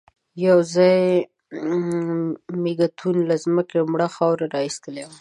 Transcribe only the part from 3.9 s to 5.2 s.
مړه خاوره را ايستلې وه.